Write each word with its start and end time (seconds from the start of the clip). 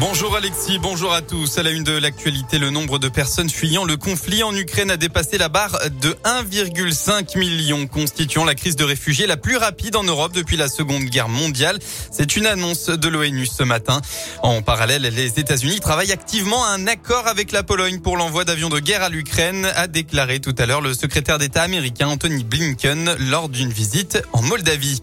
Bonjour 0.00 0.36
Alexis, 0.36 0.78
bonjour 0.78 1.12
à 1.12 1.22
tous. 1.22 1.58
À 1.58 1.64
la 1.64 1.70
une 1.70 1.82
de 1.82 1.90
l'actualité, 1.90 2.60
le 2.60 2.70
nombre 2.70 3.00
de 3.00 3.08
personnes 3.08 3.50
fuyant 3.50 3.84
le 3.84 3.96
conflit 3.96 4.44
en 4.44 4.54
Ukraine 4.54 4.92
a 4.92 4.96
dépassé 4.96 5.38
la 5.38 5.48
barre 5.48 5.76
de 6.00 6.10
1,5 6.24 7.36
million, 7.36 7.88
constituant 7.88 8.44
la 8.44 8.54
crise 8.54 8.76
de 8.76 8.84
réfugiés 8.84 9.26
la 9.26 9.36
plus 9.36 9.56
rapide 9.56 9.96
en 9.96 10.04
Europe 10.04 10.32
depuis 10.32 10.56
la 10.56 10.68
Seconde 10.68 11.02
Guerre 11.02 11.28
mondiale. 11.28 11.80
C'est 12.12 12.36
une 12.36 12.46
annonce 12.46 12.86
de 12.90 13.08
l'ONU 13.08 13.44
ce 13.46 13.64
matin. 13.64 14.00
En 14.44 14.62
parallèle, 14.62 15.02
les 15.02 15.40
États-Unis 15.40 15.80
travaillent 15.80 16.12
activement 16.12 16.64
à 16.64 16.68
un 16.68 16.86
accord 16.86 17.26
avec 17.26 17.50
la 17.50 17.64
Pologne 17.64 17.98
pour 17.98 18.16
l'envoi 18.16 18.44
d'avions 18.44 18.68
de 18.68 18.78
guerre 18.78 19.02
à 19.02 19.08
l'Ukraine, 19.08 19.66
a 19.74 19.88
déclaré 19.88 20.38
tout 20.38 20.54
à 20.58 20.66
l'heure 20.66 20.80
le 20.80 20.94
secrétaire 20.94 21.38
d'État 21.38 21.62
américain 21.62 22.06
Anthony 22.06 22.44
Blinken 22.44 23.16
lors 23.30 23.48
d'une 23.48 23.72
visite 23.72 24.22
en 24.32 24.42
Moldavie. 24.42 25.02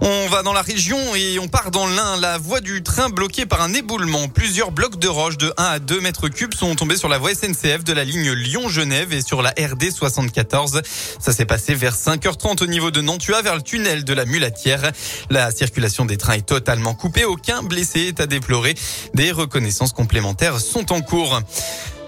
On 0.00 0.28
va 0.28 0.42
dans 0.42 0.52
la 0.52 0.62
région 0.62 0.98
et 1.14 1.38
on 1.38 1.48
part 1.48 1.70
dans 1.70 1.86
l'Ain. 1.86 2.16
La 2.20 2.38
voie 2.38 2.60
du 2.60 2.82
train 2.82 3.08
bloquée 3.08 3.46
par 3.46 3.62
un 3.62 3.72
éboulement. 3.72 4.28
Plusieurs 4.28 4.70
blocs 4.70 4.98
de 4.98 5.08
roches 5.08 5.38
de 5.38 5.52
1 5.56 5.64
à 5.64 5.78
2 5.78 6.00
mètres 6.00 6.28
cubes 6.28 6.54
sont 6.54 6.74
tombés 6.74 6.96
sur 6.96 7.08
la 7.08 7.18
voie 7.18 7.34
SNCF 7.34 7.82
de 7.84 7.92
la 7.92 8.04
ligne 8.04 8.32
Lyon-Genève 8.32 9.12
et 9.12 9.22
sur 9.22 9.42
la 9.42 9.50
RD 9.50 9.90
74. 9.90 10.82
Ça 11.18 11.32
s'est 11.32 11.46
passé 11.46 11.74
vers 11.74 11.94
5h30 11.96 12.62
au 12.62 12.66
niveau 12.66 12.90
de 12.90 13.00
Nantua 13.00 13.42
vers 13.42 13.56
le 13.56 13.62
tunnel 13.62 14.04
de 14.04 14.12
la 14.12 14.26
Mulatière. 14.26 14.92
La 15.30 15.50
circulation 15.50 16.04
des 16.04 16.18
trains 16.18 16.34
est 16.34 16.46
totalement 16.46 16.94
coupée. 16.94 17.24
Aucun 17.24 17.62
blessé 17.62 18.00
est 18.00 18.20
à 18.20 18.26
déplorer. 18.26 18.74
Des 19.14 19.32
reconnaissances 19.32 19.92
complémentaires 19.92 20.60
sont 20.60 20.92
en 20.92 21.00
cours. 21.00 21.40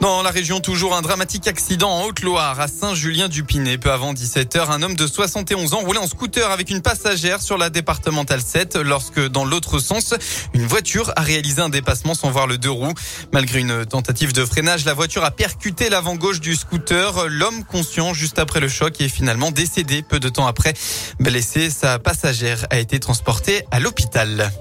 Dans 0.00 0.22
la 0.22 0.30
région, 0.30 0.60
toujours 0.60 0.94
un 0.94 1.02
dramatique 1.02 1.48
accident 1.48 1.90
en 1.90 2.04
Haute-Loire, 2.04 2.60
à 2.60 2.68
Saint-Julien-du-Pinet. 2.68 3.78
Peu 3.78 3.90
avant 3.90 4.14
17h, 4.14 4.70
un 4.70 4.82
homme 4.82 4.94
de 4.94 5.06
71 5.08 5.74
ans 5.74 5.80
roulait 5.80 5.98
en 5.98 6.06
scooter 6.06 6.48
avec 6.52 6.70
une 6.70 6.82
passagère 6.82 7.42
sur 7.42 7.58
la 7.58 7.68
départementale 7.68 8.40
7 8.40 8.76
lorsque, 8.76 9.20
dans 9.20 9.44
l'autre 9.44 9.80
sens, 9.80 10.14
une 10.54 10.66
voiture 10.66 11.12
a 11.16 11.22
réalisé 11.22 11.62
un 11.62 11.68
dépassement 11.68 12.14
sans 12.14 12.30
voir 12.30 12.46
le 12.46 12.58
deux 12.58 12.70
roues. 12.70 12.94
Malgré 13.32 13.58
une 13.58 13.84
tentative 13.86 14.32
de 14.32 14.44
freinage, 14.44 14.84
la 14.84 14.94
voiture 14.94 15.24
a 15.24 15.32
percuté 15.32 15.90
l'avant 15.90 16.14
gauche 16.14 16.38
du 16.38 16.54
scooter. 16.54 17.26
L'homme 17.28 17.64
conscient 17.64 18.14
juste 18.14 18.38
après 18.38 18.60
le 18.60 18.68
choc 18.68 19.00
est 19.00 19.08
finalement 19.08 19.50
décédé 19.50 20.02
peu 20.02 20.20
de 20.20 20.28
temps 20.28 20.46
après. 20.46 20.74
Blessé, 21.18 21.70
sa 21.70 21.98
passagère 21.98 22.66
a 22.70 22.78
été 22.78 23.00
transportée 23.00 23.64
à 23.72 23.80
l'hôpital. 23.80 24.52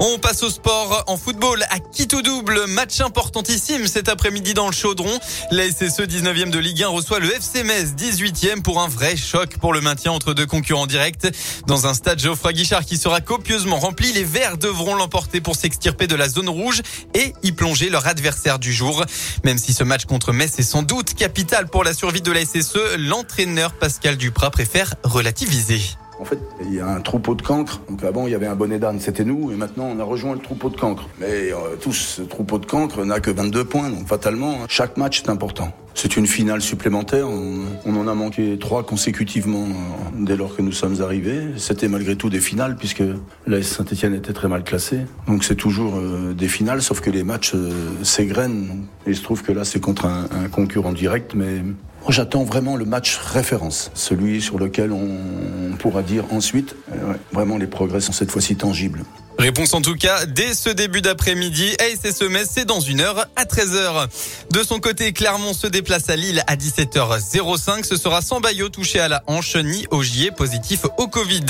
On 0.00 0.18
passe 0.18 0.42
au 0.42 0.50
sport 0.50 1.04
en 1.06 1.16
football 1.16 1.64
à 1.70 1.78
Quito 1.78 2.22
double. 2.22 2.66
Match 2.68 3.00
importantissime 3.00 3.86
cet 3.86 4.08
après-midi 4.08 4.54
dans 4.54 4.66
le 4.66 4.72
chaudron. 4.72 5.18
La 5.50 5.68
SSE 5.68 6.00
19e 6.00 6.50
de 6.50 6.58
Ligue 6.58 6.82
1 6.82 6.88
reçoit 6.88 7.20
le 7.20 7.32
FC 7.32 7.62
Metz 7.62 7.90
18e 7.96 8.62
pour 8.62 8.80
un 8.80 8.88
vrai 8.88 9.16
choc 9.16 9.58
pour 9.58 9.72
le 9.72 9.80
maintien 9.80 10.10
entre 10.10 10.34
deux 10.34 10.46
concurrents 10.46 10.86
directs. 10.86 11.26
Dans 11.66 11.86
un 11.86 11.94
stade 11.94 12.18
Geoffroy 12.18 12.52
Guichard 12.52 12.84
qui 12.84 12.96
sera 12.96 13.20
copieusement 13.20 13.78
rempli, 13.78 14.12
les 14.12 14.24
Verts 14.24 14.58
devront 14.58 14.94
l'emporter 14.94 15.40
pour 15.40 15.56
s'extirper 15.56 16.06
de 16.06 16.16
la 16.16 16.28
zone 16.28 16.48
rouge 16.48 16.82
et 17.14 17.32
y 17.42 17.52
plonger 17.52 17.88
leur 17.88 18.06
adversaire 18.06 18.58
du 18.58 18.72
jour. 18.72 19.04
Même 19.44 19.58
si 19.58 19.72
ce 19.72 19.84
match 19.84 20.06
contre 20.06 20.32
Metz 20.32 20.58
est 20.58 20.62
sans 20.62 20.82
doute 20.82 21.14
capital 21.14 21.68
pour 21.68 21.84
la 21.84 21.94
survie 21.94 22.22
de 22.22 22.32
la 22.32 22.44
SSE, 22.44 22.96
l'entraîneur 22.98 23.72
Pascal 23.74 24.16
Duprat 24.16 24.50
préfère 24.50 24.94
relativiser. 25.04 25.80
En 26.22 26.24
fait, 26.24 26.38
il 26.64 26.72
y 26.72 26.78
a 26.78 26.86
un 26.86 27.00
troupeau 27.00 27.34
de 27.34 27.42
cancres. 27.42 27.80
Donc 27.90 28.04
avant, 28.04 28.28
il 28.28 28.30
y 28.30 28.36
avait 28.36 28.46
un 28.46 28.54
bonnet 28.54 28.78
d'âne, 28.78 29.00
c'était 29.00 29.24
nous, 29.24 29.50
et 29.50 29.56
maintenant, 29.56 29.88
on 29.92 29.98
a 29.98 30.04
rejoint 30.04 30.34
le 30.34 30.38
troupeau 30.38 30.70
de 30.70 30.76
cancres. 30.76 31.08
Mais 31.18 31.50
euh, 31.50 31.74
tous, 31.80 31.94
ce 31.94 32.22
troupeau 32.22 32.60
de 32.60 32.66
cancres 32.66 33.04
n'a 33.04 33.18
que 33.18 33.32
22 33.32 33.64
points, 33.64 33.90
donc 33.90 34.06
fatalement, 34.06 34.58
chaque 34.68 34.96
match 34.96 35.24
est 35.24 35.28
important. 35.28 35.72
C'est 35.94 36.16
une 36.16 36.28
finale 36.28 36.62
supplémentaire. 36.62 37.26
On, 37.28 37.96
en 37.96 38.06
a 38.06 38.14
manqué 38.14 38.56
trois 38.56 38.84
consécutivement 38.84 39.64
euh, 39.64 40.24
dès 40.24 40.36
lors 40.36 40.54
que 40.54 40.62
nous 40.62 40.70
sommes 40.70 41.02
arrivés. 41.02 41.40
C'était 41.56 41.88
malgré 41.88 42.14
tout 42.14 42.30
des 42.30 42.38
finales 42.38 42.76
puisque 42.76 43.02
la 43.48 43.60
Saint-Etienne 43.60 44.14
était 44.14 44.32
très 44.32 44.46
mal 44.46 44.62
classée. 44.62 45.00
Donc 45.26 45.42
c'est 45.42 45.56
toujours 45.56 45.96
euh, 45.96 46.34
des 46.34 46.48
finales, 46.48 46.82
sauf 46.82 47.00
que 47.00 47.10
les 47.10 47.24
matchs 47.24 47.52
s'égrènent. 48.04 48.86
Il 49.08 49.16
se 49.16 49.24
trouve 49.24 49.42
que 49.42 49.50
là, 49.50 49.64
c'est 49.64 49.80
contre 49.80 50.06
un 50.06 50.48
concurrent 50.52 50.92
direct, 50.92 51.34
mais 51.34 51.62
J'attends 52.08 52.44
vraiment 52.44 52.76
le 52.76 52.84
match 52.84 53.16
référence, 53.16 53.90
celui 53.94 54.42
sur 54.42 54.58
lequel 54.58 54.92
on 54.92 55.76
pourra 55.78 56.02
dire 56.02 56.24
ensuite, 56.32 56.74
euh, 56.90 57.14
vraiment 57.32 57.58
les 57.58 57.66
progrès 57.66 58.00
sont 58.00 58.12
cette 58.12 58.30
fois-ci 58.30 58.56
tangibles. 58.56 59.04
Réponse 59.38 59.74
en 59.74 59.80
tout 59.80 59.94
cas 59.94 60.26
dès 60.26 60.54
ce 60.54 60.68
début 60.68 61.00
d'après-midi. 61.00 61.74
ASS 61.80 62.22
Metz, 62.22 62.48
c'est 62.52 62.64
dans 62.64 62.80
une 62.80 63.00
heure 63.00 63.26
à 63.34 63.44
13h. 63.44 64.06
De 64.50 64.62
son 64.62 64.78
côté, 64.78 65.12
Clermont 65.12 65.54
se 65.54 65.66
déplace 65.66 66.10
à 66.10 66.16
Lille 66.16 66.42
à 66.46 66.56
17h05. 66.56 67.84
Ce 67.84 67.96
sera 67.96 68.20
sans 68.20 68.40
Bayo 68.40 68.68
touché 68.68 69.00
à 69.00 69.08
la 69.08 69.22
hanche 69.26 69.56
ni 69.56 69.86
Ogier 69.90 70.30
positif 70.30 70.84
au 70.98 71.08
Covid. 71.08 71.44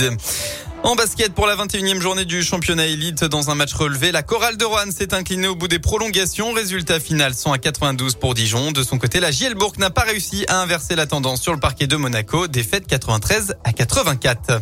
En 0.84 0.96
basket, 0.96 1.32
pour 1.32 1.46
la 1.46 1.54
21e 1.54 2.00
journée 2.00 2.24
du 2.24 2.42
championnat 2.42 2.86
élite, 2.86 3.22
dans 3.24 3.50
un 3.50 3.54
match 3.54 3.72
relevé, 3.72 4.10
la 4.10 4.22
chorale 4.22 4.56
de 4.56 4.64
Rouen 4.64 4.90
s'est 4.90 5.14
inclinée 5.14 5.46
au 5.46 5.54
bout 5.54 5.68
des 5.68 5.78
prolongations. 5.78 6.52
Résultat 6.52 6.98
final 6.98 7.34
100 7.34 7.52
à 7.52 7.58
92 7.58 8.16
pour 8.16 8.34
Dijon. 8.34 8.72
De 8.72 8.82
son 8.82 8.98
côté, 8.98 9.20
la 9.20 9.30
Gielbourg 9.30 9.74
n'a 9.78 9.90
pas 9.90 10.02
réussi 10.02 10.44
à 10.48 10.60
inverser 10.60 10.96
la 10.96 11.06
tendance 11.06 11.40
sur 11.40 11.52
le 11.52 11.60
parquet 11.60 11.86
de 11.86 11.94
Monaco. 11.94 12.48
Défaite 12.48 12.88
93 12.88 13.54
à 13.62 13.72
84. 13.72 14.60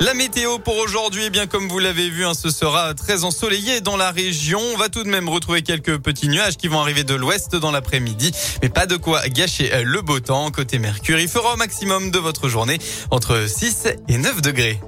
La 0.00 0.12
météo 0.12 0.58
pour 0.58 0.76
aujourd'hui, 0.78 1.24
eh 1.26 1.30
bien 1.30 1.46
comme 1.46 1.68
vous 1.68 1.78
l'avez 1.78 2.10
vu, 2.10 2.24
hein, 2.26 2.34
ce 2.34 2.50
sera 2.50 2.94
très 2.94 3.24
ensoleillé 3.24 3.80
dans 3.80 3.96
la 3.96 4.10
région. 4.10 4.60
On 4.74 4.76
va 4.76 4.88
tout 4.88 5.02
de 5.02 5.08
même 5.08 5.28
retrouver 5.28 5.62
quelques 5.62 5.98
petits 5.98 6.28
nuages 6.28 6.56
qui 6.56 6.68
vont 6.68 6.80
arriver 6.80 7.04
de 7.04 7.14
l'ouest 7.14 7.56
dans 7.56 7.70
l'après-midi, 7.70 8.32
mais 8.60 8.68
pas 8.68 8.86
de 8.86 8.96
quoi 8.96 9.26
gâcher 9.28 9.70
le 9.82 10.02
beau 10.02 10.20
temps. 10.20 10.50
Côté 10.50 10.78
Mercure, 10.78 11.18
il 11.18 11.28
fera 11.28 11.54
au 11.54 11.56
maximum 11.56 12.10
de 12.10 12.18
votre 12.18 12.48
journée 12.48 12.78
entre 13.10 13.48
6 13.48 13.88
et 14.08 14.18
9 14.18 14.42
degrés. 14.42 14.80